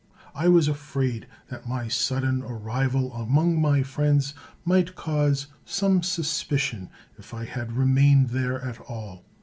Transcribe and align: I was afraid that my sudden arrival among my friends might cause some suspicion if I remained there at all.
I 0.33 0.47
was 0.47 0.67
afraid 0.67 1.27
that 1.49 1.69
my 1.69 1.87
sudden 1.87 2.41
arrival 2.41 3.13
among 3.13 3.61
my 3.61 3.83
friends 3.83 4.33
might 4.65 4.95
cause 4.95 5.45
some 5.63 6.01
suspicion 6.01 6.89
if 7.19 7.35
I 7.35 7.43
remained 7.69 8.29
there 8.29 8.59
at 8.59 8.79
all. 8.81 9.23